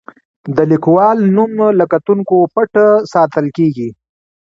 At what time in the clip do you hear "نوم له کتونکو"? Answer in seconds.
1.35-2.35